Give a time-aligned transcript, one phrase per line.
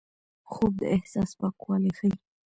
[0.51, 2.13] خوب د احساس پاکوالی ښيي